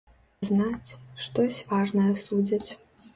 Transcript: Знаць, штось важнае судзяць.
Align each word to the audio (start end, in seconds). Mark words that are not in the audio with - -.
Знаць, 0.47 0.95
штось 1.25 1.59
важнае 1.73 2.07
судзяць. 2.25 2.71